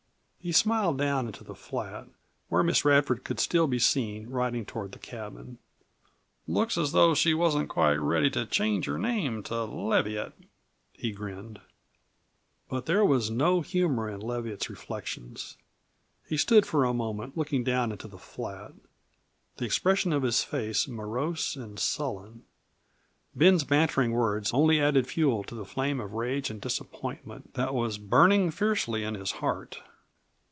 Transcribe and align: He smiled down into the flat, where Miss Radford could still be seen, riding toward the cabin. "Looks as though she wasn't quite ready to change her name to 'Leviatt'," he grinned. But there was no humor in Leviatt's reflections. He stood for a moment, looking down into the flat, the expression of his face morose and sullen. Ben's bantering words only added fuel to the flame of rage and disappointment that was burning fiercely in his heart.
He 0.43 0.51
smiled 0.51 0.97
down 0.97 1.27
into 1.27 1.43
the 1.43 1.53
flat, 1.53 2.07
where 2.49 2.63
Miss 2.63 2.83
Radford 2.83 3.23
could 3.23 3.39
still 3.39 3.67
be 3.67 3.77
seen, 3.77 4.27
riding 4.27 4.65
toward 4.65 4.91
the 4.91 4.97
cabin. 4.97 5.59
"Looks 6.47 6.79
as 6.79 6.93
though 6.93 7.13
she 7.13 7.35
wasn't 7.35 7.69
quite 7.69 7.97
ready 7.97 8.31
to 8.31 8.47
change 8.47 8.85
her 8.87 8.97
name 8.97 9.43
to 9.43 9.65
'Leviatt'," 9.65 10.33
he 10.93 11.11
grinned. 11.11 11.61
But 12.69 12.87
there 12.87 13.05
was 13.05 13.29
no 13.29 13.61
humor 13.61 14.09
in 14.09 14.19
Leviatt's 14.19 14.67
reflections. 14.67 15.57
He 16.27 16.37
stood 16.37 16.65
for 16.65 16.85
a 16.85 16.91
moment, 16.95 17.37
looking 17.37 17.63
down 17.63 17.91
into 17.91 18.07
the 18.07 18.17
flat, 18.17 18.71
the 19.57 19.65
expression 19.65 20.11
of 20.11 20.23
his 20.23 20.43
face 20.43 20.87
morose 20.87 21.55
and 21.55 21.77
sullen. 21.79 22.45
Ben's 23.35 23.63
bantering 23.63 24.11
words 24.11 24.51
only 24.55 24.81
added 24.81 25.05
fuel 25.05 25.43
to 25.43 25.53
the 25.53 25.65
flame 25.65 25.99
of 25.99 26.13
rage 26.13 26.49
and 26.49 26.59
disappointment 26.59 27.53
that 27.53 27.75
was 27.75 27.99
burning 27.99 28.49
fiercely 28.49 29.03
in 29.03 29.13
his 29.13 29.33
heart. 29.33 29.83